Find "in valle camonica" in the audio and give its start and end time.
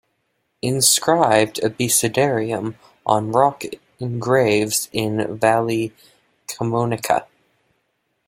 4.91-7.27